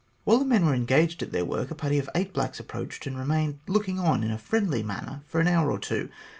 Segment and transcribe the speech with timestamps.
[0.23, 3.15] While the men were engaged at their work, a party of eight blacks approached, and
[3.19, 6.09] remained look ing on in a friendly manner for an hour or two.